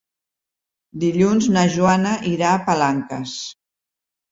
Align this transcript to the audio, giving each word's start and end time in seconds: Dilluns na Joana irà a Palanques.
Dilluns 1.03 1.51
na 1.57 1.67
Joana 1.75 2.15
irà 2.33 2.51
a 2.55 2.65
Palanques. 2.73 3.37